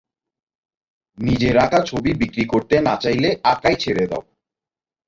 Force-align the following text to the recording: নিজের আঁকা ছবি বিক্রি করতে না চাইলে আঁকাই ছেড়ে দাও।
নিজের 1.17 1.55
আঁকা 1.57 1.79
ছবি 1.85 2.11
বিক্রি 2.13 2.43
করতে 2.45 2.75
না 2.81 2.93
চাইলে 2.95 3.29
আঁকাই 3.43 3.75
ছেড়ে 3.75 4.05
দাও। 4.07 4.23